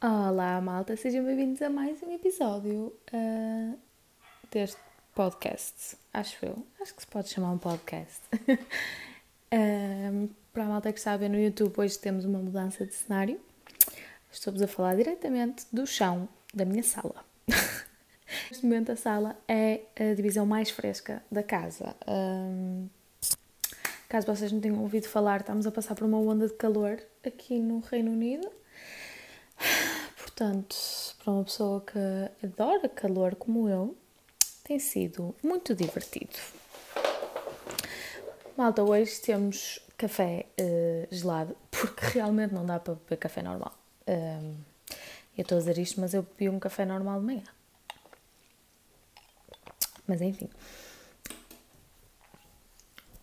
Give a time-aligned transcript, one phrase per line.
[0.00, 3.78] Olá, malta, sejam bem-vindos a mais um episódio uh,
[4.50, 4.80] deste
[5.14, 5.96] podcast.
[6.12, 8.20] Acho eu, acho que se pode chamar um podcast.
[8.32, 12.94] uh, para a malta que está a ver no YouTube, hoje temos uma mudança de
[12.94, 13.40] cenário.
[14.30, 17.24] Estou-vos a falar diretamente do chão da minha sala.
[18.50, 21.94] Neste momento, a sala é a divisão mais fresca da casa.
[22.06, 22.88] Um,
[24.08, 27.58] caso vocês não tenham ouvido falar, estamos a passar por uma onda de calor aqui
[27.58, 28.50] no Reino Unido.
[30.16, 30.76] Portanto,
[31.22, 33.96] para uma pessoa que adora calor como eu,
[34.64, 36.38] tem sido muito divertido.
[38.56, 43.72] Malta, hoje temos café uh, gelado, porque realmente não dá para beber café normal.
[44.06, 44.54] Um,
[45.38, 47.44] eu estou a dizer isto, mas eu bebi um café normal de manhã.
[50.04, 50.50] Mas enfim.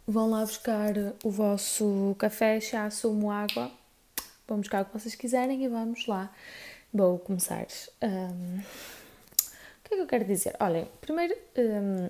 [0.08, 3.70] Vão lá buscar o vosso café, chá, sumo, água.
[4.48, 6.32] Vão buscar o que vocês quiserem e vamos lá.
[6.94, 7.66] Vou começar.
[8.02, 10.56] Um, o que é que eu quero dizer?
[10.60, 12.10] Olhem, primeiro, um,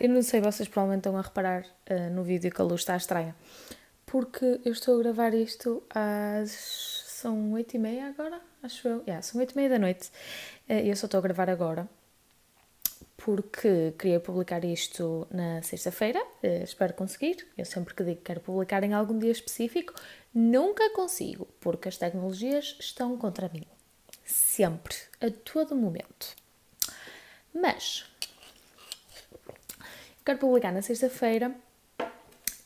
[0.00, 2.96] eu não sei, vocês provavelmente estão a reparar uh, no vídeo que a luz está
[2.96, 3.36] estranha,
[4.04, 9.00] porque eu estou a gravar isto às são oito e meia agora, acho eu.
[9.00, 10.10] Yeah, são oito e meia da noite.
[10.68, 11.88] Eh, eu só estou a gravar agora
[13.16, 16.22] porque queria publicar isto na sexta-feira.
[16.42, 17.46] Eh, espero conseguir.
[17.56, 19.94] Eu sempre que digo que quero publicar em algum dia específico,
[20.34, 23.66] nunca consigo, porque as tecnologias estão contra mim.
[24.22, 26.36] Sempre, a todo momento.
[27.54, 28.04] Mas
[30.22, 31.56] quero publicar na sexta-feira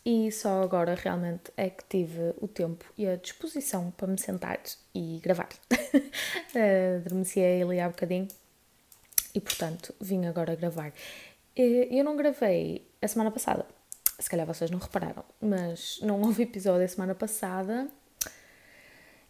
[0.05, 4.61] e só agora realmente é que tive o tempo e a disposição para me sentar
[4.95, 5.49] e gravar.
[5.73, 8.29] uh, Adormeci ali há bocadinho
[9.35, 10.93] e, portanto, vim agora gravar.
[11.55, 13.67] Eu não gravei a semana passada,
[14.19, 17.89] se calhar vocês não repararam, mas não houve episódio a semana passada.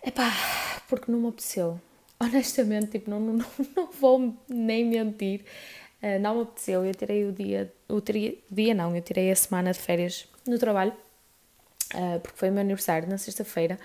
[0.04, 0.30] Epá,
[0.88, 1.80] porque não me apeteceu.
[2.18, 3.46] Honestamente, tipo, não, não,
[3.76, 5.44] não vou nem mentir.
[6.02, 9.72] Uh, não me apeteceu, eu tirei o dia, o dia não, eu tirei a semana
[9.72, 10.92] de férias no trabalho,
[11.94, 13.78] uh, porque foi o meu aniversário na sexta-feira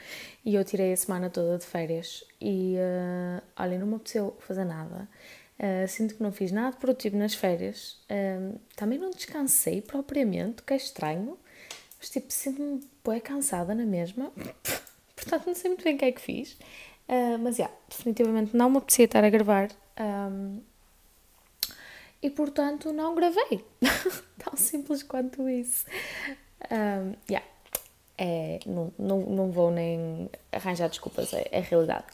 [0.43, 4.66] e eu tirei a semana toda de férias e uh, olha, não me apeteceu fazer
[4.66, 5.07] nada.
[5.57, 7.97] Uh, sinto que não fiz nada produtivo nas férias.
[8.09, 11.38] Uh, também não descansei propriamente, o que é estranho.
[11.97, 14.31] Mas tipo, sinto-me bem cansada na mesma.
[15.16, 16.53] Portanto, não sei muito bem o que é que fiz.
[17.07, 19.69] Uh, mas, já, yeah, definitivamente não me apetecia estar a gravar.
[19.97, 20.59] Um,
[22.22, 23.63] e portanto não gravei.
[24.43, 25.85] Tão simples quanto isso.
[26.71, 27.45] Um, yeah.
[28.17, 32.05] é, não, não, não vou nem arranjar desculpas, é, é realidade.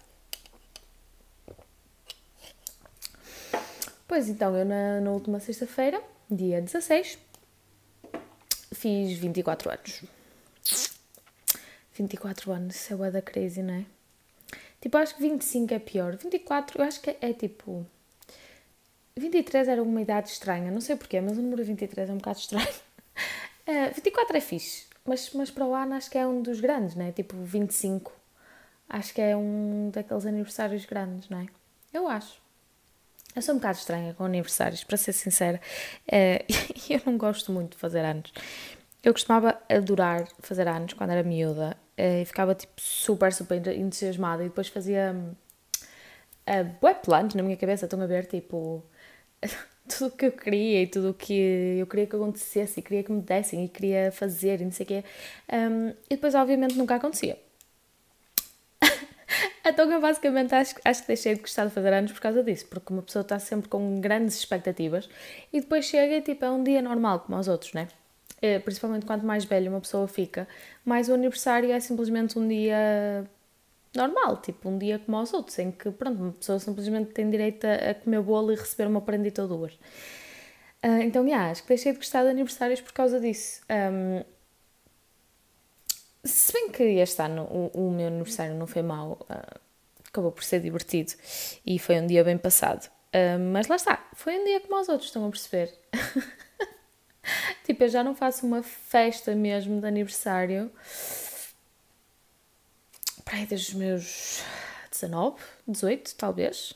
[4.07, 7.17] Pois então, eu na, na última sexta-feira, dia 16,
[8.73, 10.03] fiz 24 anos.
[11.94, 13.85] 24 anos, isso é da crazy, não é?
[14.81, 16.17] Tipo, acho que 25 é pior.
[16.17, 17.85] 24, eu acho que é, é tipo
[19.16, 22.40] 23 era uma idade estranha, não sei porquê, mas o número 23 é um bocado
[22.40, 22.67] estranho.
[23.67, 26.95] Uh, 24 é fixe, mas, mas para o ano acho que é um dos grandes,
[26.95, 27.11] né?
[27.11, 28.11] Tipo 25.
[28.89, 31.47] Acho que é um daqueles aniversários grandes, não é?
[31.94, 32.41] Eu acho.
[33.35, 35.61] Eu sou um bocado estranha com aniversários, para ser sincera.
[36.07, 36.44] Uh,
[36.89, 38.33] eu não gosto muito de fazer anos.
[39.03, 44.43] Eu costumava adorar fazer anos quando era miúda uh, e ficava tipo super, super entusiasmada
[44.43, 45.16] e depois fazia
[46.47, 48.83] uh, web planos na minha cabeça, estão a ver, tipo
[49.88, 53.03] tudo o que eu queria e tudo o que eu queria que acontecesse e queria
[53.03, 55.03] que me dessem e queria fazer e não sei o quê.
[55.52, 57.38] Um, e depois, obviamente, nunca acontecia.
[59.66, 62.68] então, eu basicamente acho, acho que deixei de gostar de fazer anos por causa disso,
[62.68, 65.09] porque uma pessoa está sempre com grandes expectativas
[65.52, 67.88] e depois chega e tipo, é um dia normal como os outros, né?
[68.41, 70.47] É, principalmente quanto mais velha uma pessoa fica,
[70.84, 73.24] mais o aniversário é simplesmente um dia
[73.96, 77.66] normal, tipo um dia como aos outros, em que pronto, uma pessoa simplesmente tem direito
[77.66, 79.73] a, comer bolo e receber uma prendita ou duas.
[80.84, 83.61] Uh, então, yeah, acho que deixei de gostar de aniversários por causa disso.
[83.70, 84.23] Um,
[86.23, 89.59] se bem que este ano o, o meu aniversário não foi mau, uh,
[90.08, 91.14] acabou por ser divertido
[91.66, 92.90] e foi um dia bem passado.
[93.14, 95.73] Uh, mas lá está, foi um dia como aos outros, estão a perceber?
[97.66, 100.72] tipo, eu já não faço uma festa mesmo de aniversário
[103.31, 104.43] para aí desde os meus
[104.91, 106.73] 19, 18, talvez.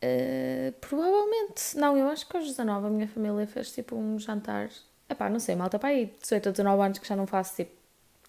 [0.00, 1.76] Uh, provavelmente.
[1.76, 4.70] Não, eu acho que aos 19 a minha família fez tipo um jantar.
[5.08, 7.72] Epá, não sei, malta, para aí 18 ou 19 anos que já não faço tipo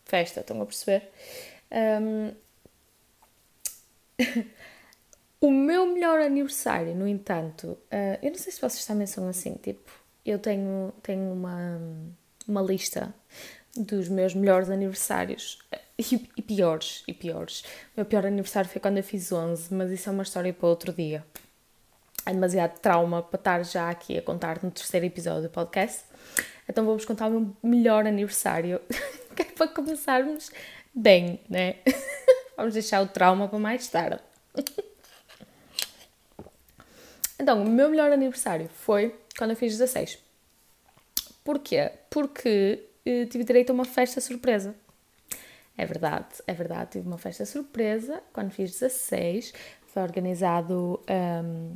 [0.04, 1.12] festa, estão a perceber?
[1.72, 2.34] Um...
[5.42, 9.56] O meu melhor aniversário, no entanto, uh, eu não sei se vocês também são assim,
[9.56, 9.92] tipo,
[10.26, 11.82] eu tenho, tenho uma,
[12.48, 13.14] uma lista
[13.76, 15.60] dos meus melhores aniversários
[15.98, 17.62] e, piores, e piores.
[17.62, 20.68] O meu pior aniversário foi quando eu fiz 11, mas isso é uma história para
[20.68, 21.24] outro dia.
[22.26, 26.04] É demasiado trauma para estar já aqui a contar no terceiro episódio do podcast.
[26.68, 28.80] Então vou-vos contar o meu melhor aniversário,
[29.36, 30.52] que é para começarmos
[30.94, 31.76] bem, né?
[32.56, 34.20] Vamos deixar o trauma para mais tarde.
[37.40, 40.18] Então, o meu melhor aniversário foi quando eu fiz 16.
[41.44, 41.92] Porquê?
[42.10, 44.74] Porque uh, tive direito a uma festa surpresa.
[45.78, 49.54] É verdade, é verdade, tive uma festa surpresa quando fiz 16.
[49.88, 51.02] Foi organizado.
[51.10, 51.76] Um...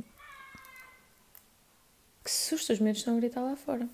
[2.24, 3.88] Que susto, os medos estão a gritar lá fora.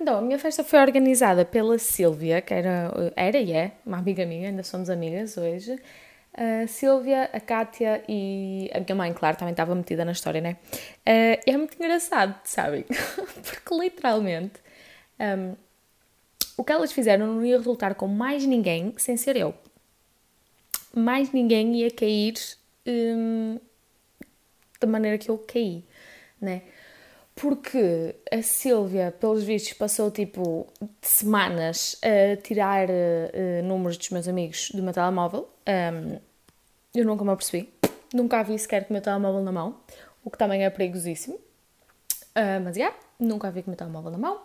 [0.00, 4.24] Então, a minha festa foi organizada pela Silvia, que era, era e é uma amiga
[4.24, 5.78] minha, ainda somos amigas hoje.
[6.36, 10.56] A Silvia, a Kátia e a minha mãe, claro, também estava metida na história, né?
[11.06, 12.84] Uh, é muito engraçado, sabem?
[13.44, 14.60] Porque literalmente
[15.20, 15.54] um,
[16.56, 19.54] o que elas fizeram não ia resultar com mais ninguém sem ser eu.
[20.94, 22.34] Mais ninguém ia cair
[22.86, 23.58] um,
[24.80, 25.84] da maneira que eu caí,
[26.40, 26.62] né?
[27.34, 30.68] Porque a Silvia, pelos vistos, passou tipo
[31.02, 35.48] semanas a tirar uh, números dos meus amigos do meu telemóvel.
[35.66, 36.20] Um,
[36.94, 37.72] eu nunca me apercebi.
[38.12, 39.80] Nunca a vi sequer com o meu telemóvel na mão,
[40.24, 41.34] o que também é perigosíssimo.
[41.34, 44.40] Uh, mas, yeah, nunca a vi com o meu telemóvel na mão.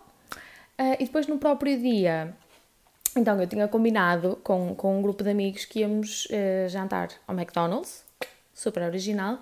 [0.80, 2.34] Uh, e depois, no próprio dia,
[3.14, 7.34] então eu tinha combinado com, com um grupo de amigos que íamos uh, jantar ao
[7.34, 8.02] McDonald's,
[8.54, 9.38] super original,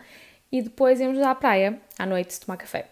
[0.50, 2.88] e depois íamos à praia à noite tomar café.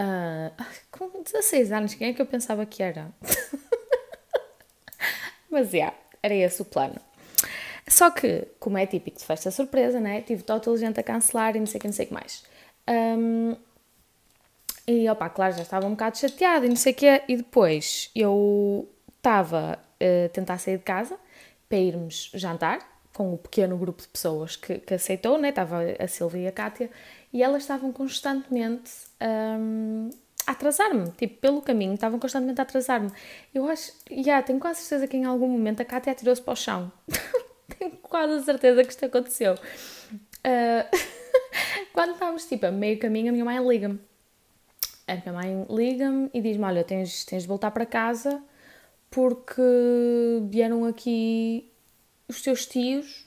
[0.00, 0.50] Uh,
[0.90, 3.08] com 16 anos, quem é que eu pensava que era?
[5.48, 6.96] Mas, yeah, era esse o plano.
[7.86, 10.22] Só que, como é típico de festa surpresa, né?
[10.22, 12.42] Tive toda gente a cancelar e não sei o que, não sei o que mais.
[12.88, 13.56] Um,
[14.86, 17.22] e, opá, claro, já estava um bocado chateada e não sei o que.
[17.28, 21.16] E depois eu estava a tentar sair de casa
[21.68, 22.78] para irmos jantar
[23.12, 25.48] com o pequeno grupo de pessoas que, que aceitou, né?
[25.48, 26.90] Estava a Silvia e a Kátia
[27.32, 28.92] e elas estavam constantemente
[29.58, 30.10] um,
[30.46, 33.10] a atrasar-me, tipo, pelo caminho, estavam constantemente a atrasar-me.
[33.54, 36.52] Eu acho, já, yeah, tenho quase certeza que em algum momento a Kátia atirou-se para
[36.52, 36.92] o chão.
[37.78, 39.54] tenho quase a certeza que isto aconteceu.
[39.54, 40.96] Uh,
[41.92, 43.98] quando estávamos, tipo, a meio caminho, a minha mãe liga-me.
[45.06, 48.42] A minha mãe liga-me e diz-me, olha, tens, tens de voltar para casa
[49.10, 49.62] porque
[50.48, 51.70] vieram aqui
[52.28, 53.24] os teus tios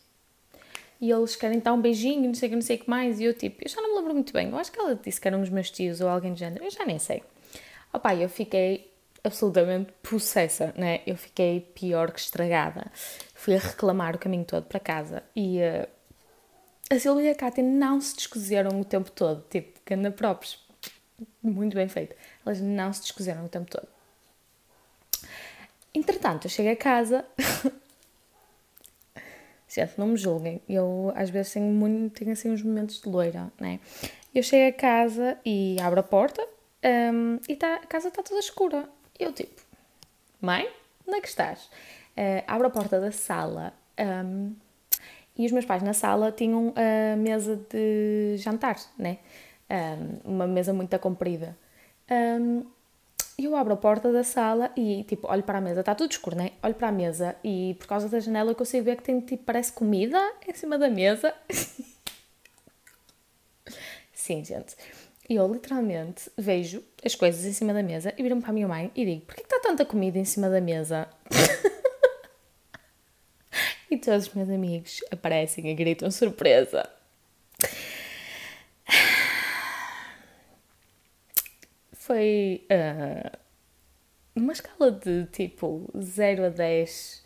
[1.00, 3.20] e eles querem dar um beijinho, não sei o que, não sei o que mais.
[3.20, 4.50] E eu, tipo, eu já não me lembro muito bem.
[4.50, 6.64] Eu acho que ela disse que eram os meus tios ou alguém do género.
[6.64, 7.24] Eu já nem sei.
[7.94, 8.92] Opa, eu fiquei
[9.24, 11.02] absolutamente possessa, né?
[11.08, 12.92] Eu fiquei pior que estragada.
[13.34, 15.88] Fui a reclamar o caminho todo para casa e uh,
[16.90, 19.46] a Silvia e a Cátia não se descozeram o tempo todo.
[19.50, 20.69] Tipo, cana próprios.
[21.42, 22.16] Muito bem feito.
[22.46, 23.88] Elas não se descozeram o tempo todo.
[25.94, 27.26] Entretanto, eu cheguei a casa
[29.70, 30.62] Gente, não me julguem.
[30.68, 33.80] Eu às vezes tenho, muito, tenho assim uns momentos de loira, né?
[34.34, 36.46] Eu chego a casa e abro a porta
[37.14, 38.90] um, e tá, a casa está toda escura.
[39.18, 39.62] Eu tipo,
[40.42, 40.68] mãe,
[41.08, 41.66] onde é que estás?
[42.18, 43.74] Uh, abro a porta da sala
[44.26, 44.56] um,
[45.38, 49.20] e os meus pais na sala tinham a mesa de jantar, né?
[49.70, 51.56] Um, uma mesa muito comprida.
[52.10, 52.66] Um,
[53.38, 56.36] eu abro a porta da sala e, tipo, olho para a mesa, está tudo escuro,
[56.36, 56.52] né?
[56.62, 59.44] Olho para a mesa e, por causa da janela, eu consigo ver que tem, tipo,
[59.44, 61.34] parece comida em cima da mesa.
[64.14, 64.76] Sim, gente.
[65.30, 68.68] E eu, literalmente, vejo as coisas em cima da mesa e viro-me para a minha
[68.68, 71.08] mãe e digo: porquê que está tanta comida em cima da mesa?
[73.90, 76.90] e todos os meus amigos aparecem e gritam surpresa.
[82.10, 87.24] Foi uh, escala de tipo 0 a 10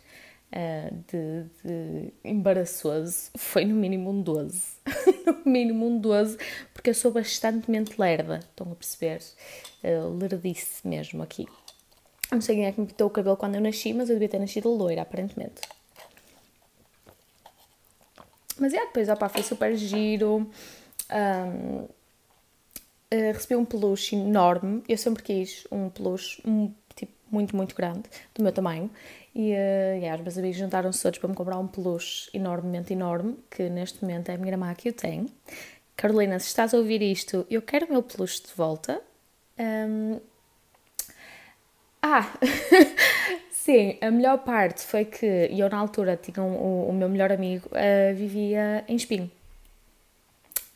[0.52, 4.74] uh, ah, de, de, embaraçoso, foi no mínimo um 12.
[5.24, 6.36] no mínimo um 12,
[6.74, 9.22] porque eu sou bastante lerda, estão a perceber?
[9.82, 11.48] Uh, lerdice mesmo aqui.
[12.30, 14.28] Não sei quem é que me pintou o cabelo quando eu nasci, mas eu devia
[14.28, 15.62] ter nascido loira, aparentemente.
[18.58, 20.46] Mas é, depois opa, foi super giro.
[21.10, 21.88] Um,
[23.10, 24.82] eh, recebi um peluche enorme.
[24.88, 28.02] Eu sempre quis um peluche um, tipo, muito, muito grande,
[28.34, 28.90] do meu tamanho.
[29.34, 33.36] E, uh, yeah, os meus amigos juntaram-se todos para me comprar um peluche enormemente enorme,
[33.50, 35.26] que neste momento é a minha irmã que o tem.
[35.96, 39.02] Carolina, se estás a ouvir isto, eu quero o meu peluche de volta.
[39.58, 40.20] Um...
[42.02, 42.32] Ah!
[43.50, 47.32] Sim, a melhor parte foi que eu na altura tinha um, o, o meu melhor
[47.32, 49.30] amigo uh, vivia em Espinho.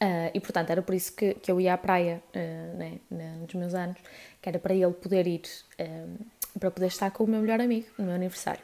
[0.01, 3.01] Uh, e portanto era por isso que, que eu ia à praia uh, né,
[3.41, 3.99] nos meus anos,
[4.41, 5.43] que era para ele poder ir,
[5.81, 6.27] uh,
[6.59, 8.63] para poder estar com o meu melhor amigo no meu aniversário.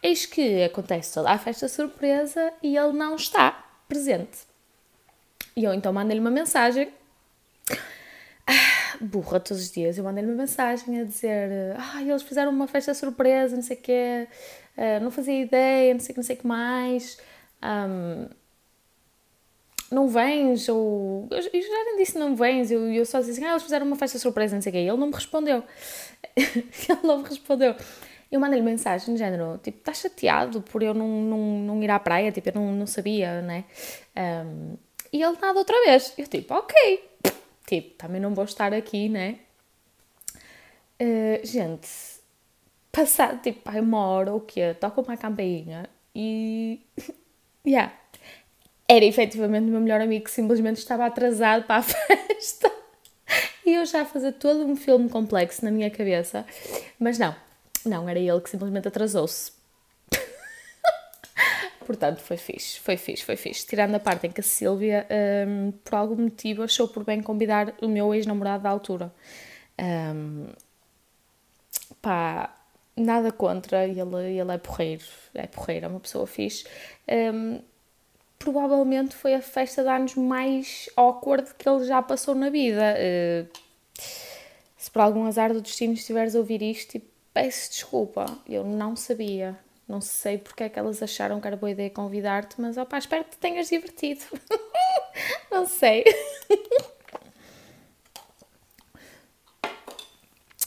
[0.00, 4.38] Eis que acontece toda a festa surpresa e ele não está presente.
[5.56, 6.92] E eu então mandei-lhe uma mensagem,
[8.46, 12.68] ah, burra todos os dias, eu mandei-lhe uma mensagem a dizer: Ah, eles fizeram uma
[12.68, 14.28] festa surpresa, não sei o quê,
[15.02, 17.18] não fazia ideia, não sei o que, não sei que mais.
[17.62, 18.28] Um,
[19.92, 21.28] não vens, ou.
[21.30, 23.96] Eu, já nem disse não vens, eu, eu só disse assim, ah, eles fizeram uma
[23.96, 24.78] festa surpresa, não sei o quê.
[24.78, 25.62] Ele não me respondeu.
[26.36, 27.74] ele não me respondeu.
[28.30, 31.98] Eu mandei-lhe mensagem no género, tipo, estás chateado por eu não, não, não ir à
[31.98, 32.32] praia?
[32.32, 33.64] Tipo, eu não, não sabia, né?
[34.16, 34.76] Um,
[35.12, 36.14] e ele nada outra vez.
[36.16, 37.10] Eu, tipo, ok.
[37.66, 39.40] Tipo, também não vou estar aqui, né?
[41.00, 41.88] Uh, gente,
[42.90, 44.74] passado, tipo, uma hora ou o quê?
[44.74, 46.80] Toca uma campainha e.
[47.66, 48.01] yeah
[48.96, 52.70] era efetivamente o meu melhor amigo que simplesmente estava atrasado para a festa.
[53.64, 56.44] E eu já a fazer todo um filme complexo na minha cabeça.
[56.98, 57.34] Mas não,
[57.86, 59.52] não, era ele que simplesmente atrasou-se.
[61.86, 63.66] Portanto, foi fixe, foi fixe, foi fixe.
[63.66, 65.06] Tirando a parte em que a Silvia,
[65.48, 69.10] um, por algum motivo, achou por bem convidar o meu ex-namorado da altura.
[69.80, 70.48] Um,
[72.02, 72.54] pá,
[72.94, 76.66] nada contra, ele, ele é porreiro, é porreiro, é uma pessoa fixe.
[77.08, 77.71] Um,
[78.42, 82.96] provavelmente foi a festa de anos mais awkward que ele já passou na vida.
[82.98, 83.46] Uh,
[84.76, 88.96] se por algum azar do destino estiveres a ouvir isto, tipo, peço desculpa, eu não
[88.96, 89.56] sabia.
[89.86, 93.24] Não sei porque é que elas acharam que era boa ideia convidar-te, mas opá, espero
[93.24, 94.24] que te tenhas divertido.
[95.50, 96.04] não sei.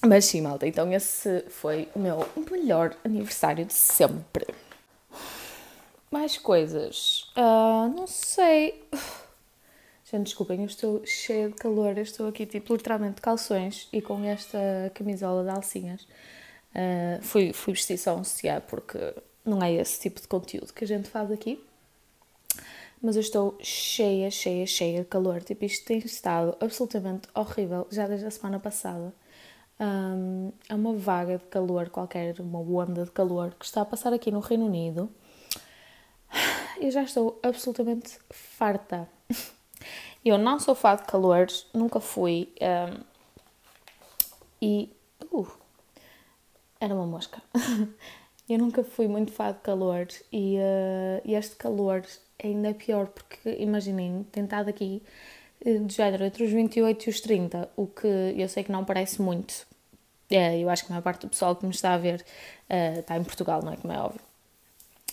[0.08, 4.46] mas sim, malta, então esse foi o meu melhor aniversário de sempre.
[6.16, 7.30] Mais coisas.
[7.36, 8.88] Uh, não sei.
[10.10, 11.98] Gente, desculpem, eu estou cheia de calor.
[11.98, 14.58] Eu estou aqui, tipo, literalmente de calções e com esta
[14.94, 16.04] camisola de alcinhas.
[16.74, 18.22] Uh, fui, fui vestir só um
[18.66, 18.98] porque
[19.44, 21.62] não é esse tipo de conteúdo que a gente faz aqui.
[23.02, 25.44] Mas eu estou cheia, cheia, cheia de calor.
[25.44, 29.14] Tipo, isto tem estado absolutamente horrível já desde a semana passada.
[29.78, 34.14] Um, é uma vaga de calor qualquer, uma onda de calor que está a passar
[34.14, 35.12] aqui no Reino Unido
[36.80, 39.10] eu já estou absolutamente farta.
[40.24, 42.50] Eu não sou fã de calores, nunca fui.
[42.62, 43.04] Um,
[44.62, 44.90] e.
[45.32, 45.48] Uh,
[46.80, 47.42] era uma mosca.
[48.50, 52.04] eu nunca fui muito fã de calor e, uh, este calor
[52.38, 55.02] é ainda pior porque, imaginem, tentado aqui
[55.66, 58.84] eh, de género entre os 28 e os 30, o que eu sei que não
[58.84, 59.66] parece muito.
[60.30, 62.26] É, eu acho que a maior parte do pessoal que me está a ver
[62.70, 63.78] uh, está em Portugal, não é?
[63.78, 64.22] Como é óbvio.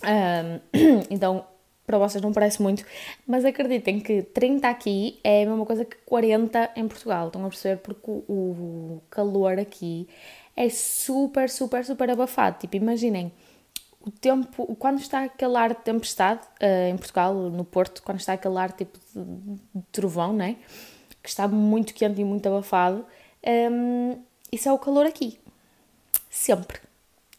[0.02, 1.46] Um, então,
[1.92, 2.84] para vocês não parece muito,
[3.26, 7.26] mas acreditem que 30 aqui é a mesma coisa que 40 em Portugal.
[7.26, 7.76] Estão a perceber?
[7.82, 10.08] Porque o, calor aqui
[10.56, 12.58] é super, super, super abafado.
[12.60, 13.30] Tipo, imaginem
[14.00, 18.32] o tempo, quando está aquele ar de tempestade uh, em Portugal, no Porto, quando está
[18.32, 19.22] aquele ar tipo de,
[19.74, 20.56] de trovão, né?
[21.22, 23.04] Que está muito quente e muito abafado,
[23.44, 24.18] um, ehm,
[24.50, 25.38] isso é o calor aqui.
[26.30, 26.80] Sempre.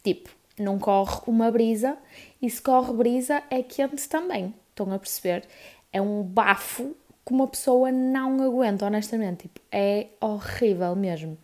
[0.02, 1.96] Tipo, não corre uma brisa
[2.40, 4.54] e se corre brisa é quente também.
[4.70, 5.44] Estão a perceber?
[5.92, 6.94] É um bafo
[7.24, 9.42] que uma pessoa não aguenta, honestamente.
[9.42, 11.38] Tipo, é horrível mesmo.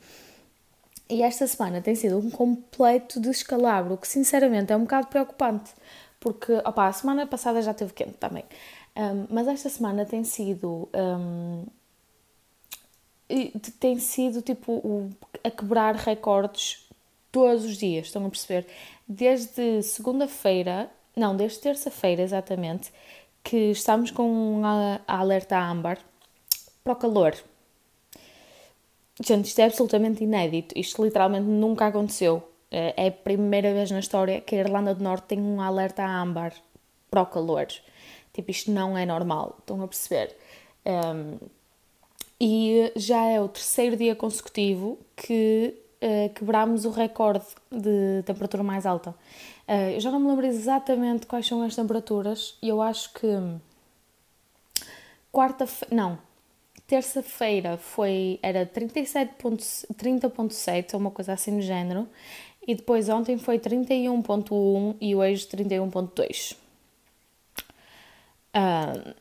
[1.08, 5.72] E esta semana tem sido um completo descalabro, que sinceramente é um bocado preocupante.
[6.20, 8.44] Porque, opa, a semana passada já teve quente também.
[8.96, 10.88] Um, mas esta semana tem sido.
[10.94, 11.64] Um,
[13.78, 15.08] tem sido tipo
[15.44, 16.89] a quebrar recordes
[17.30, 18.66] todos os dias, estão a perceber?
[19.06, 22.92] Desde segunda-feira, não, desde terça-feira exatamente,
[23.42, 25.98] que estamos com a alerta âmbar
[26.84, 27.34] para o calor.
[29.22, 30.78] Gente, isto é absolutamente inédito.
[30.78, 32.42] Isto literalmente nunca aconteceu.
[32.70, 36.04] É, é a primeira vez na história que a Irlanda do Norte tem um alerta
[36.04, 36.54] âmbar
[37.10, 37.66] para o calor.
[38.32, 39.56] Tipo, isto não é normal.
[39.58, 40.36] Estão a perceber?
[40.86, 41.38] Um,
[42.40, 48.84] e já é o terceiro dia consecutivo que uh, quebramos o recorde de temperatura mais
[48.86, 49.10] alta.
[49.68, 53.26] Uh, eu já não me lembro exatamente quais são as temperaturas e eu acho que
[55.32, 56.18] quarta-feira, não,
[56.86, 62.08] terça-feira foi, era 30.7 ou uma coisa assim do género
[62.66, 66.56] e depois ontem foi 31.1 e hoje 31.2.
[68.54, 69.14] Uh,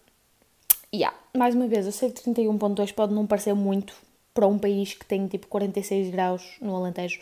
[0.94, 1.16] yeah.
[1.36, 3.94] Mais uma vez, eu sei que 31.2 pode não parecer muito,
[4.34, 7.20] para um país que tem tipo 46 graus no Alentejo,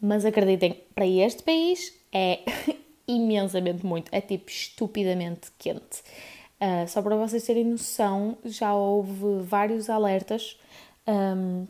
[0.00, 2.40] mas acreditem, para este país é
[3.06, 6.02] imensamente muito, é tipo estupidamente quente.
[6.60, 10.58] Uh, só para vocês terem noção, já houve vários alertas
[11.06, 11.66] um,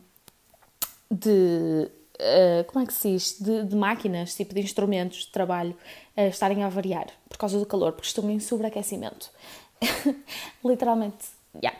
[1.09, 1.89] de.
[2.19, 3.39] Uh, como é que se diz?
[3.39, 5.75] De, de, máquinas, tipo de instrumentos de trabalho,
[6.17, 9.31] uh, estarem a variar por causa do calor, porque estão em sobreaquecimento.
[10.63, 11.77] Literalmente, yeah.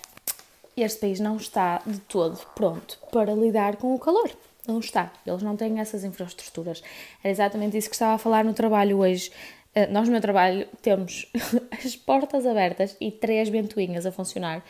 [0.75, 4.31] Este país não está de todo pronto para lidar com o calor.
[4.67, 5.11] Não está.
[5.25, 6.83] Eles não têm essas infraestruturas.
[7.23, 9.31] Era exatamente isso que estava a falar no trabalho hoje.
[9.73, 11.31] Eh, nós no meu trabalho temos
[11.83, 14.63] as portas abertas e três ventoinhas a funcionar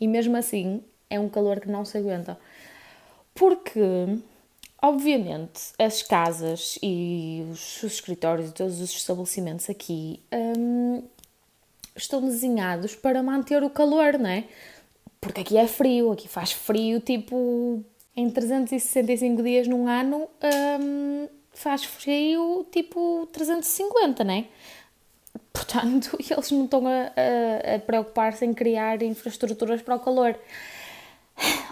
[0.00, 2.38] e mesmo assim é um calor que não se aguenta.
[3.34, 3.80] Porque,
[4.82, 11.02] obviamente, as casas e os, escritórios e todos os estabelecimentos aqui hum,
[11.96, 14.44] estão desenhados para manter o calor, não é?
[15.20, 17.84] Porque aqui é frio, aqui faz frio tipo
[18.16, 20.28] em 365 dias num ano.
[20.80, 24.46] Hum, faz frio tipo 350, né?
[25.52, 30.38] Portanto, eles não estão a, a, a preocupar-se em criar infraestruturas para o calor.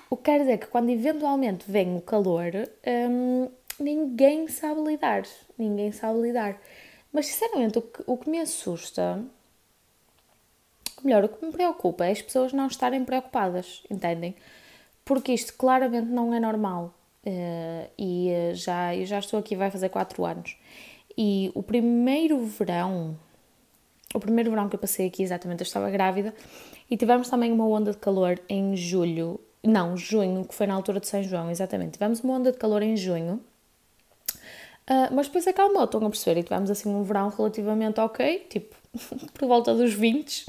[0.09, 2.53] O que quer dizer que quando eventualmente vem o calor,
[3.11, 3.49] hum,
[3.79, 5.23] ninguém sabe lidar.
[5.59, 6.61] Ninguém sabe lidar.
[7.13, 9.25] Mas sinceramente, o que, o que me assusta,
[11.07, 14.35] melhor, o que me preocupa é as pessoas não estarem preocupadas, entendem?
[15.05, 16.93] Porque isto claramente não é normal.
[17.27, 20.57] Uh, e uh, já, eu já estou aqui, vai fazer 4 anos.
[21.19, 23.19] E o primeiro verão,
[24.15, 26.35] o primeiro verão que eu passei aqui, exatamente, eu estava grávida
[26.91, 31.01] e tivemos também uma onda de calor em julho, não, junho, que foi na altura
[31.01, 31.93] de São João, exatamente.
[31.93, 33.41] Tivemos uma onda de calor em junho,
[34.89, 36.41] uh, mas depois acalmou, estão a perceber?
[36.41, 38.77] E tivemos assim um verão relativamente ok, tipo,
[39.35, 40.47] por volta dos 20,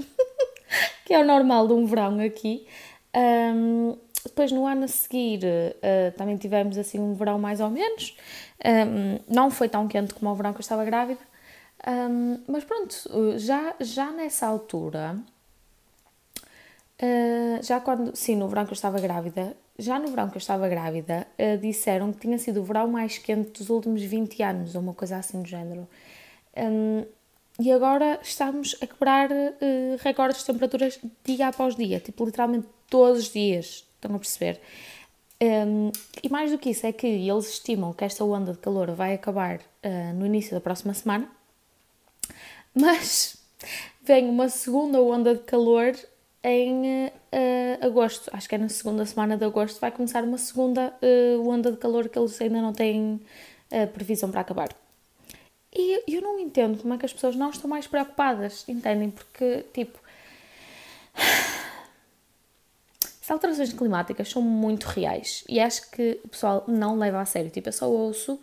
[1.06, 2.68] que é o normal de um verão aqui.
[3.16, 8.18] Um, depois, no ano a seguir, uh, também tivemos assim um verão mais ou menos.
[8.64, 11.22] Um, não foi tão quente como o verão que eu estava grávida.
[11.88, 12.96] Um, mas pronto,
[13.38, 15.18] já, já nessa altura,
[17.02, 20.40] uh, já quando, sim, no verão que eu estava grávida, já no verão que eu
[20.40, 24.76] estava grávida, uh, disseram que tinha sido o verão mais quente dos últimos 20 anos,
[24.76, 25.88] ou uma coisa assim do género.
[26.58, 27.06] Um,
[27.60, 33.24] e agora estamos a quebrar uh, recordes de temperaturas dia após dia, tipo literalmente todos
[33.24, 33.86] os dias.
[33.96, 34.62] Estão a perceber?
[35.42, 35.92] Um,
[36.24, 39.14] e mais do que isso, é que eles estimam que esta onda de calor vai
[39.14, 41.30] acabar uh, no início da próxima semana,
[42.74, 43.38] mas
[44.04, 45.96] vem uma segunda onda de calor
[46.44, 48.30] em uh, agosto.
[48.34, 51.78] Acho que é na segunda semana de agosto vai começar uma segunda uh, onda de
[51.78, 53.20] calor que eles ainda não têm
[53.94, 54.70] previsão para acabar.
[55.78, 59.12] E eu não entendo como é que as pessoas não estão mais preocupadas, entendem?
[59.12, 60.00] Porque, tipo
[63.22, 67.52] as alterações climáticas são muito reais e acho que o pessoal não leva a sério.
[67.52, 68.40] Tipo, eu só ouço,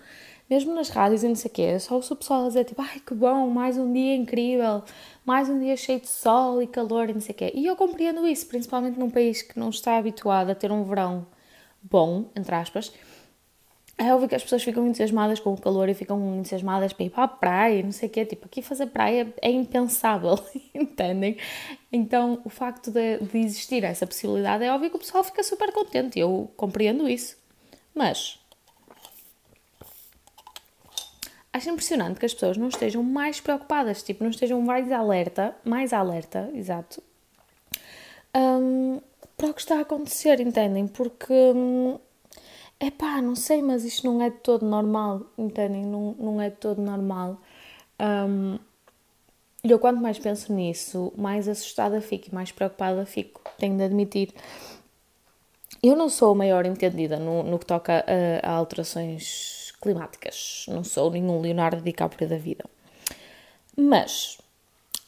[0.49, 2.64] mesmo nas rádios e não sei o quê, eu só ouço o pessoal a dizer
[2.64, 4.83] tipo, ai que bom, mais um dia incrível,
[5.25, 7.53] mais um dia cheio de sol e calor e não sei o quê.
[7.55, 11.27] E eu compreendo isso, principalmente num país que não está habituado a ter um verão
[11.83, 12.92] bom, entre aspas,
[13.96, 17.11] é óbvio que as pessoas ficam entusiasmadas com o calor e ficam entusiasmadas para ir
[17.11, 18.24] para a praia, não sei o quê.
[18.24, 20.37] Tipo, aqui fazer praia é impensável,
[20.74, 21.37] entendem?
[21.92, 25.72] Então, o facto de, de, existir essa possibilidade é óbvio que o pessoal fica super
[25.72, 26.18] contente.
[26.18, 27.37] Eu compreendo isso.
[27.94, 28.40] Mas.
[31.52, 35.92] Acho impressionante que as pessoas não estejam mais preocupadas, tipo, não estejam mais alerta, mais
[35.92, 37.00] alerta, exato,
[38.37, 39.00] um,
[39.37, 40.88] para o que está a acontecer, entendem?
[40.88, 41.33] Porque.
[41.33, 41.98] Um,
[42.87, 45.85] é pá, não sei, mas isto não é de todo normal, entendem?
[45.85, 47.40] Não, não é de todo normal.
[48.01, 48.59] Um,
[49.62, 54.35] eu, quanto mais penso nisso, mais assustada fico e mais preocupada fico, tenho de admitir.
[55.83, 58.05] Eu não sou a maior entendida no, no que toca
[58.42, 62.64] a, a alterações climáticas, não sou nenhum Leonardo DiCaprio da vida.
[63.77, 64.38] Mas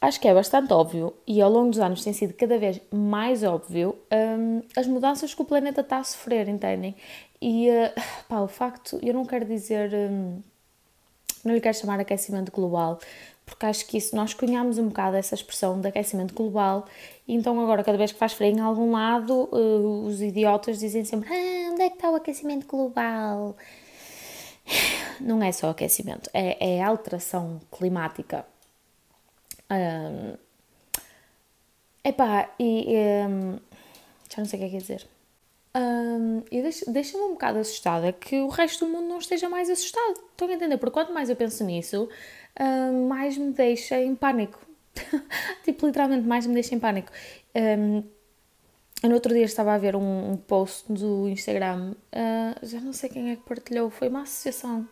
[0.00, 3.42] acho que é bastante óbvio e ao longo dos anos tem sido cada vez mais
[3.42, 3.96] óbvio
[4.76, 6.94] as mudanças que o planeta está a sofrer, entendem?
[7.48, 7.92] E uh,
[8.28, 10.42] pá, o facto, eu não quero dizer, um,
[11.44, 12.98] não lhe quero chamar aquecimento global,
[13.44, 16.86] porque acho que isso, nós cunhamos um bocado essa expressão de aquecimento global,
[17.24, 21.04] e então agora, cada vez que faz frio em algum lado, uh, os idiotas dizem
[21.04, 23.56] sempre: ah, onde é que está o aquecimento global?
[25.20, 28.44] Não é só aquecimento, é, é alteração climática.
[29.70, 30.36] Um,
[32.04, 32.86] epá, e
[33.28, 33.58] um,
[34.28, 35.15] já não sei o que é que dizer.
[35.76, 40.18] Um, e deixa-me um bocado assustada que o resto do mundo não esteja mais assustado.
[40.30, 40.78] Estão a entender?
[40.78, 42.08] Porque quanto mais eu penso nisso,
[42.58, 44.58] um, mais me deixa em pânico.
[45.64, 47.12] tipo, literalmente, mais me deixa em pânico.
[47.54, 48.02] Um,
[49.02, 53.10] no outro dia estava a ver um, um post do Instagram, uh, já não sei
[53.10, 54.88] quem é que partilhou, foi uma associação.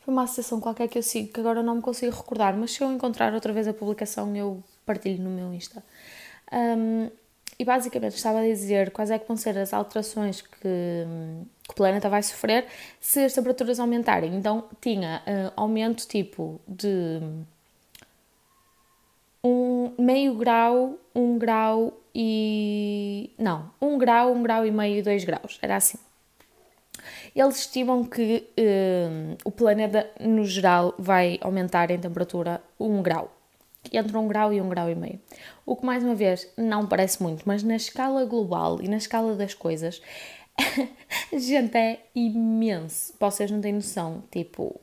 [0.00, 2.80] Foi uma associação qualquer que eu sigo, que agora não me consigo recordar, mas se
[2.80, 5.82] eu encontrar outra vez a publicação, eu partilho no meu Insta.
[6.52, 7.10] Um,
[7.62, 11.74] e basicamente estava a dizer quais é que vão ser as alterações que, que o
[11.74, 12.66] planeta vai sofrer
[13.00, 14.34] se as temperaturas aumentarem.
[14.34, 17.20] Então tinha uh, aumento tipo de
[19.44, 23.30] um meio grau, um grau e.
[23.38, 25.60] Não, um grau, um grau e meio, dois graus.
[25.62, 25.98] Era assim.
[27.34, 33.30] Eles estimam que uh, o planeta, no geral, vai aumentar em temperatura um grau.
[33.90, 35.20] Entre um grau e um grau e meio.
[35.66, 39.34] O que, mais uma vez, não parece muito, mas na escala global e na escala
[39.34, 40.00] das coisas,
[41.32, 43.14] gente, é imenso.
[43.18, 44.22] Vocês não têm noção.
[44.30, 44.80] Tipo,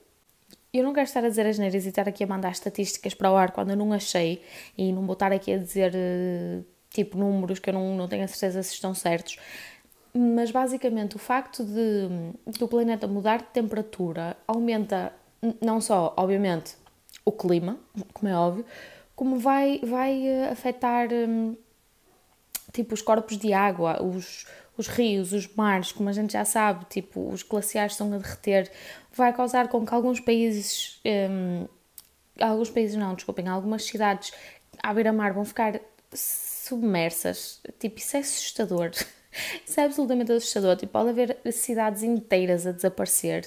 [0.74, 3.32] eu não quero estar a dizer as neiras e estar aqui a mandar estatísticas para
[3.32, 4.44] o ar quando eu não achei
[4.78, 8.24] e não vou estar aqui a dizer eh, tipo números que eu não, não tenho
[8.24, 9.38] a certeza se estão certos,
[10.14, 12.08] mas basicamente o facto de,
[12.52, 15.12] de o planeta mudar de temperatura aumenta
[15.62, 16.76] não só, obviamente,
[17.30, 17.78] o clima,
[18.14, 18.66] como é óbvio,
[19.16, 21.56] como vai, vai eh, afetar hum,
[22.72, 24.46] tipo os corpos de água, os,
[24.78, 28.72] os rios, os mares, como a gente já sabe, tipo os glaciares estão a derreter,
[29.14, 31.68] vai causar com que alguns países, um,
[32.40, 34.32] alguns países não, desculpem, algumas cidades
[34.82, 35.80] à beira-mar vão ficar
[36.14, 38.92] submersas, tipo isso é assustador.
[39.64, 40.76] Isso é absolutamente assustador.
[40.76, 43.46] Tipo, pode haver cidades inteiras a desaparecer.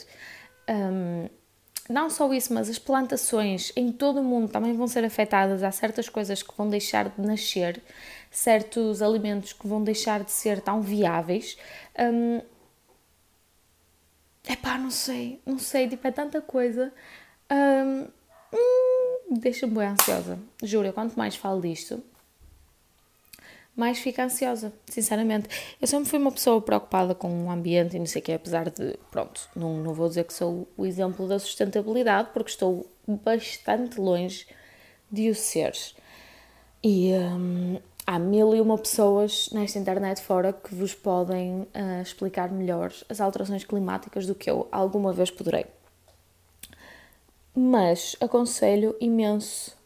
[0.68, 1.28] Um,
[1.92, 5.62] não só isso, mas as plantações em todo o mundo também vão ser afetadas.
[5.62, 7.82] Há certas coisas que vão deixar de nascer,
[8.30, 11.56] certos alimentos que vão deixar de ser tão viáveis.
[11.98, 12.40] Um,
[14.48, 16.92] epá, não sei, não sei, tipo, é tanta coisa.
[17.50, 18.08] Um,
[18.54, 20.38] hum, Deixa-me bem ansiosa.
[20.62, 22.02] Juro, quanto mais falo disto,
[23.74, 25.48] mais fico ansiosa, sinceramente.
[25.80, 28.70] Eu sempre fui uma pessoa preocupada com o ambiente e não sei o que, apesar
[28.70, 34.00] de, pronto, não, não vou dizer que sou o exemplo da sustentabilidade, porque estou bastante
[34.00, 34.46] longe
[35.10, 35.72] de o ser.
[36.82, 42.50] E hum, há mil e uma pessoas nesta internet fora que vos podem uh, explicar
[42.50, 45.66] melhor as alterações climáticas do que eu alguma vez poderei.
[47.54, 49.76] Mas aconselho imenso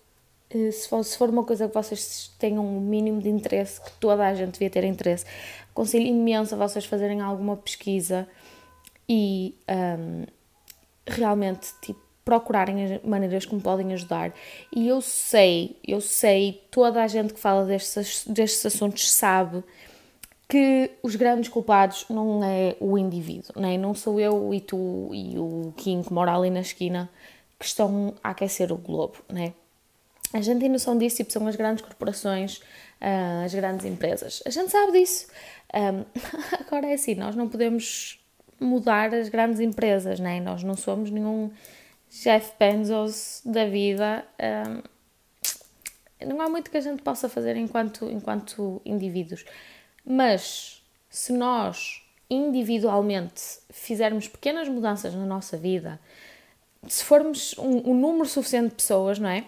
[0.50, 4.26] se for, se for uma coisa que vocês tenham um mínimo de interesse, que toda
[4.26, 5.24] a gente devia ter interesse,
[5.70, 8.28] aconselho imenso a vocês fazerem alguma pesquisa
[9.09, 10.24] e um,
[11.06, 14.32] realmente tipo, procurarem as maneiras como podem ajudar.
[14.74, 19.62] E eu sei, eu sei, toda a gente que fala destes, destes assuntos sabe
[20.48, 23.76] que os grandes culpados não é o indivíduo, né?
[23.76, 27.11] não sou eu e tu e o Kim que mora ali na esquina
[27.59, 29.54] que estão a aquecer o globo, né?
[30.37, 32.59] A gente tem noção disso, tipo, são as grandes corporações,
[33.01, 34.42] uh, as grandes empresas.
[34.44, 35.27] A gente sabe disso.
[36.61, 38.20] Agora é assim, nós não podemos
[38.61, 40.40] mudar as grandes empresas, né?
[40.40, 41.51] nós não somos nenhum
[42.09, 44.25] Jeff Bezos da vida.
[46.25, 49.44] Não há muito que a gente possa fazer enquanto, enquanto indivíduos.
[50.05, 56.01] Mas se nós individualmente fizermos pequenas mudanças na nossa vida,
[56.88, 59.44] se formos um, um número suficiente de pessoas, não é?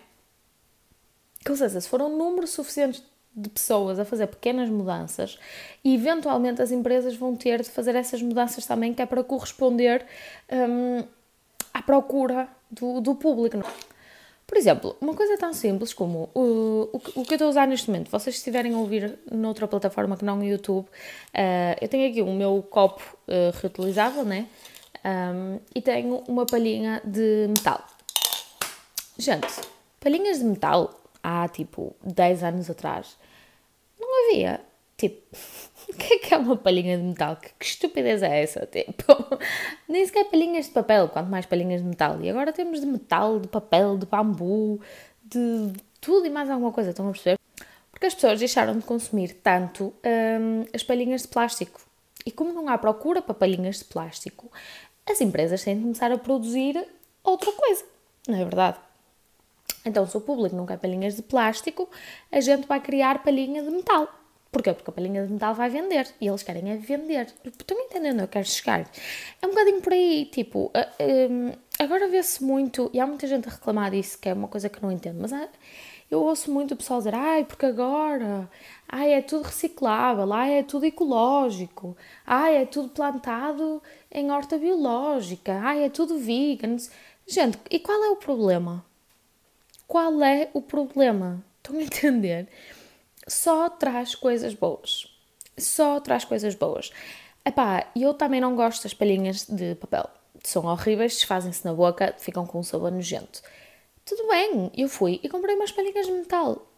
[1.48, 3.02] Com certeza, se for um número suficiente
[3.34, 5.38] de pessoas a fazer pequenas mudanças
[5.82, 10.04] eventualmente as empresas vão ter de fazer essas mudanças também, que é para corresponder
[10.52, 11.04] um,
[11.72, 13.66] à procura do, do público.
[14.46, 17.88] Por exemplo, uma coisa tão simples como o, o que eu estou a usar neste
[17.90, 22.20] momento, vocês estiverem a ouvir noutra plataforma que não o YouTube, uh, eu tenho aqui
[22.20, 24.46] o meu copo uh, reutilizável, né?
[25.02, 27.86] Um, e tenho uma palhinha de metal.
[29.16, 29.48] Gente,
[29.98, 33.16] palhinhas de metal há tipo 10 anos atrás,
[33.98, 34.60] não havia.
[34.96, 35.22] Tipo,
[35.88, 37.36] o que é que é uma palhinha de metal?
[37.36, 38.66] Que, que estupidez é essa?
[38.66, 39.14] Tipo,
[39.88, 42.20] nem sequer palhinhas de papel, quanto mais palhinhas de metal.
[42.20, 44.80] E agora temos de metal, de papel, de bambu,
[45.24, 47.38] de tudo e mais alguma coisa, estão a perceber?
[47.90, 51.80] Porque as pessoas deixaram de consumir tanto hum, as palhinhas de plástico.
[52.24, 54.50] E como não há procura para palhinhas de plástico,
[55.08, 56.86] as empresas têm de começar a produzir
[57.24, 57.84] outra coisa,
[58.26, 58.78] não é verdade?
[59.88, 61.88] Então, se o público não quer palhinhas de plástico,
[62.30, 64.08] a gente vai criar palhinha de metal.
[64.50, 64.72] Porquê?
[64.72, 67.26] Porque a palhinha de metal vai vender e eles querem é vender.
[67.44, 68.20] Estão entendendo?
[68.20, 68.88] Eu quero chegar.
[69.42, 70.70] É um bocadinho por aí, tipo,
[71.78, 74.82] agora vê-se muito, e há muita gente a reclamar disso, que é uma coisa que
[74.82, 75.32] não entendo, mas
[76.10, 78.50] eu ouço muito o pessoal dizer, ai, porque agora,
[78.88, 81.94] ai, é tudo reciclável, ai, é tudo ecológico,
[82.26, 86.78] ai, é tudo plantado em horta biológica, ai, é tudo vegan.
[87.26, 88.82] Gente, e qual é o problema?
[89.88, 91.42] Qual é o problema?
[91.56, 92.46] Estão a entender?
[93.26, 95.06] Só traz coisas boas.
[95.56, 96.92] Só traz coisas boas.
[97.42, 100.06] Epá, eu também não gosto das palhinhas de papel.
[100.44, 103.40] São horríveis, desfazem-se na boca, ficam com um sabor nojento.
[104.04, 106.70] Tudo bem, eu fui e comprei umas palhinhas de metal.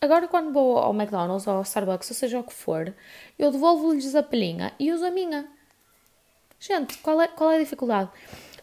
[0.00, 2.94] Agora, quando vou ao McDonald's ou ao Starbucks, ou seja o que for,
[3.38, 5.46] eu devolvo-lhes a palhinha e uso a minha.
[6.58, 8.10] Gente, qual é, qual é a dificuldade?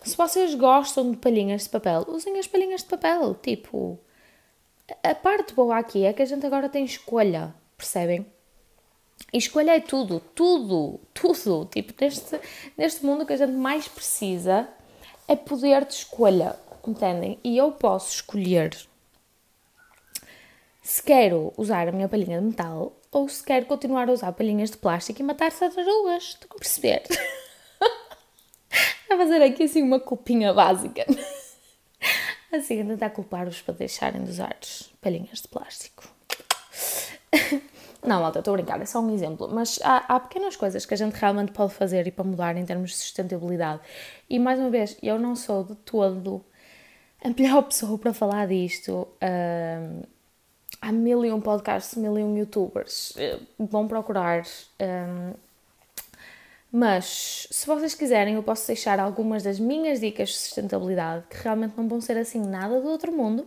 [0.04, 3.36] Se vocês gostam de palhinhas de papel, usem as palhinhas de papel.
[3.36, 3.98] Tipo,
[5.02, 8.26] a parte boa aqui é que a gente agora tem escolha, percebem?
[9.32, 11.70] E escolha é tudo, tudo, tudo.
[11.72, 12.40] Tipo, neste,
[12.78, 14.68] neste mundo que a gente mais precisa
[15.26, 17.40] é poder de escolha, entendem?
[17.42, 18.76] E eu posso escolher
[20.82, 24.70] se quero usar a minha palhinha de metal ou se quero continuar a usar palhinhas
[24.70, 26.24] de plástico e matar tartarugas.
[26.24, 27.04] Estão a perceber?
[29.14, 31.06] a fazer aqui assim uma culpinha básica.
[32.52, 34.56] Assim, a tentar culpar-vos para deixarem de usar
[35.02, 36.04] palhinhas de plástico.
[38.06, 39.48] Não, malta, estou a brincar, é só um exemplo.
[39.50, 42.66] Mas há, há, pequenas coisas que a gente realmente pode fazer e para mudar em
[42.66, 43.82] termos de sustentabilidade.
[44.30, 46.44] E mais uma vez, eu não sou de todo
[47.24, 49.08] a melhor pessoa para falar disto.
[49.22, 50.06] Uh,
[50.82, 53.12] há mil e um podcasts, mil e um youtubers.
[53.12, 54.44] Uh, vão procurar.
[56.76, 61.76] Mas, se vocês quiserem, eu posso deixar algumas das minhas dicas de sustentabilidade, que realmente
[61.78, 63.42] não vão ser assim nada do outro mundo,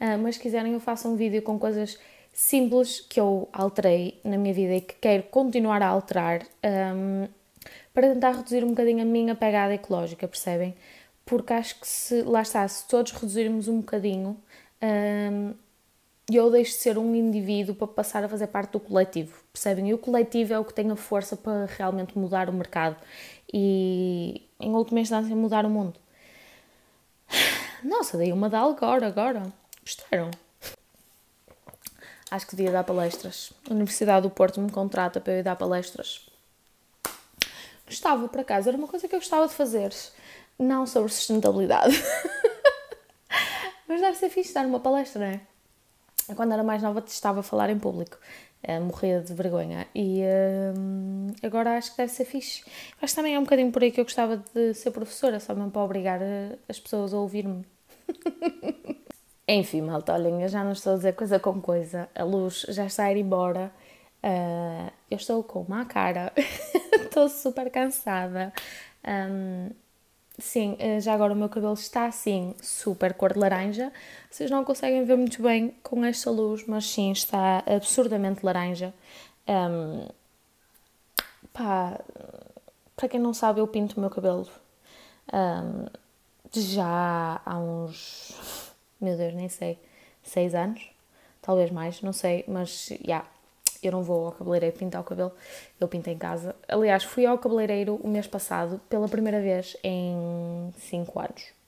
[0.00, 1.98] uh, mas se quiserem, eu faço um vídeo com coisas
[2.32, 6.46] simples que eu alterei na minha vida e que quero continuar a alterar
[6.94, 7.26] um,
[7.92, 10.76] para tentar reduzir um bocadinho a minha pegada ecológica, percebem?
[11.26, 14.40] Porque acho que se, lá está, se todos reduzirmos um bocadinho,
[14.80, 15.54] um,
[16.30, 19.88] eu deixo de ser um indivíduo para passar a fazer parte do coletivo, percebem?
[19.88, 22.96] E o coletivo é o que tem a força para realmente mudar o mercado
[23.52, 25.98] e, em última instância, mudar o mundo.
[27.82, 29.42] Nossa, dei uma de agora, agora.
[29.82, 30.30] Gostaram?
[32.30, 33.52] Acho que devia dar palestras.
[33.68, 36.28] A Universidade do Porto me contrata para eu ir dar palestras.
[37.86, 39.92] Gostava, por acaso, era uma coisa que eu gostava de fazer.
[40.56, 42.00] Não sobre sustentabilidade.
[43.88, 45.40] Mas deve ser fixe dar uma palestra, não é?
[46.34, 48.18] Quando era mais nova, estava a falar em público.
[48.66, 49.86] Uh, morria de vergonha.
[49.94, 52.62] E uh, agora acho que deve ser fixe.
[52.98, 55.70] Que também é um bocadinho por aí que eu gostava de ser professora, só mesmo
[55.70, 57.64] para obrigar eh, as pessoas a ouvir-me.
[59.48, 62.08] Enfim, malta, olhem, eu já não estou a dizer coisa com coisa.
[62.14, 63.72] A luz já está a ir embora.
[64.22, 66.32] Uh, eu estou com uma cara.
[67.02, 68.52] estou super cansada.
[69.04, 69.70] Um,
[70.40, 73.92] sim, eh, já agora o meu cabelo está assim, super cor de laranja.
[74.30, 78.94] Vocês não conseguem ver muito bem com esta luz, mas sim, está absurdamente laranja.
[79.48, 80.06] Um,
[81.52, 82.00] pá,
[82.96, 84.48] para quem não sabe, eu pinto o meu cabelo
[85.32, 85.86] um,
[86.52, 88.34] já há uns
[89.00, 89.78] meu Deus, nem sei,
[90.22, 90.90] seis anos,
[91.40, 93.28] talvez mais, não sei, mas já, yeah,
[93.86, 95.32] eu não vou ao cabeleireiro pintar o cabelo,
[95.78, 96.54] eu pinto em casa.
[96.68, 101.60] Aliás, fui ao cabeleireiro o mês passado pela primeira vez em cinco anos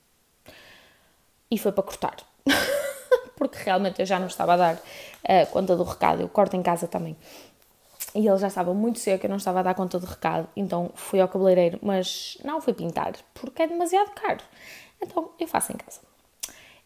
[1.53, 2.15] e foi para cortar.
[3.37, 6.63] Porque realmente eu já não estava a dar uh, conta do recado, eu corto em
[6.63, 7.15] casa também.
[8.15, 10.91] E ele já estava muito seco, eu não estava a dar conta do recado, então
[10.95, 14.43] fui ao cabeleireiro, mas não fui pintar, porque é demasiado caro.
[15.01, 15.99] Então eu faço em casa.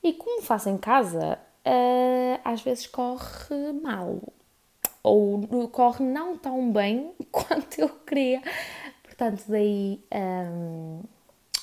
[0.03, 4.19] E como faço em casa, uh, às vezes corre mal.
[5.07, 8.41] Ou corre não tão bem quanto eu queria.
[9.03, 11.01] Portanto, daí um,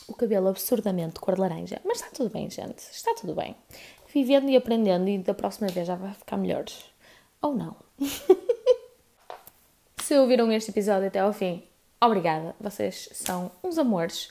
[0.09, 1.81] o cabelo absurdamente cor de laranja.
[1.85, 2.79] Mas está tudo bem, gente.
[2.79, 3.55] Está tudo bem.
[4.13, 6.65] Vivendo e aprendendo e da próxima vez já vai ficar melhor.
[7.43, 7.77] Ou não.
[10.03, 11.63] Se ouviram este episódio até ao fim,
[12.01, 12.55] obrigada.
[12.61, 14.31] Vocês são uns amores.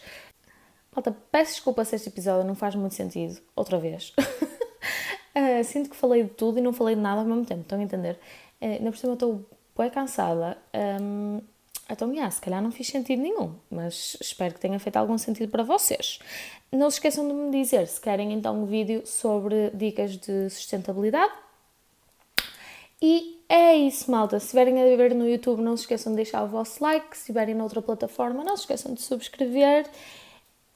[0.95, 4.13] Malta, peço desculpa se este episódio não faz muito sentido, outra vez.
[4.19, 7.79] uh, sinto que falei de tudo e não falei de nada ao mesmo tempo, estão
[7.79, 8.19] a entender?
[8.63, 9.45] Uh, na por cima estou
[9.77, 10.57] bem cansada,
[11.01, 11.41] um,
[11.89, 15.51] então, yeah, se calhar não fiz sentido nenhum, mas espero que tenha feito algum sentido
[15.51, 16.19] para vocês.
[16.71, 21.31] Não se esqueçam de me dizer se querem então um vídeo sobre dicas de sustentabilidade.
[23.01, 24.39] E é isso, malta.
[24.39, 27.15] Se estiverem a ver no YouTube, não se esqueçam de deixar o vosso like.
[27.17, 29.85] Se estiverem noutra plataforma, não se esqueçam de subscrever.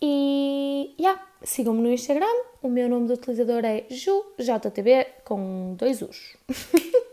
[0.02, 2.28] E yeah, sigam-me no Instagram.
[2.62, 6.36] O meu nome do utilizador é JuJTB com dois U's.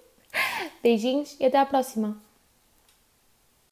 [0.84, 2.14] Beijinhos e até à próxima!